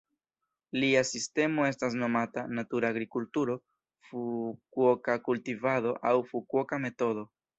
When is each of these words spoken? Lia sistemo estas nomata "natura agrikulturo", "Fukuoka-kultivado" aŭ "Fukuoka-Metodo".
Lia 0.83 1.01
sistemo 1.09 1.65
estas 1.71 1.97
nomata 2.03 2.45
"natura 2.59 2.89
agrikulturo", 2.95 3.57
"Fukuoka-kultivado" 4.07 5.95
aŭ 6.13 6.17
"Fukuoka-Metodo". 6.33 7.29